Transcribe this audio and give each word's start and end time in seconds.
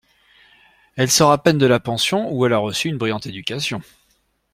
Elle 0.95 1.11
sort 1.11 1.31
à 1.31 1.37
peine 1.43 1.59
de 1.59 1.67
la 1.67 1.79
pension, 1.79 2.31
ou 2.31 2.43
elle 2.47 2.53
a 2.53 2.57
reçu 2.57 2.87
une 2.87 2.97
brillante 2.97 3.27
éducation. 3.27 3.83